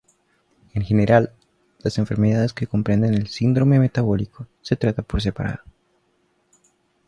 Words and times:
En 0.73 0.81
general, 0.83 1.31
las 1.83 1.99
enfermedades 1.99 2.53
que 2.55 2.65
comprenden 2.65 3.13
el 3.13 3.27
síndrome 3.27 3.77
metabólico 3.77 4.47
se 4.63 4.75
tratan 4.75 5.05
por 5.05 5.21
separado. 5.21 5.61